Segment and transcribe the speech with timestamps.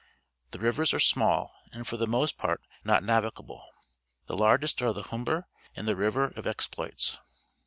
[0.49, 3.63] The rivers are small and for the most part not navigable;
[4.25, 7.19] the largest are the Humber and the River of Explgiis.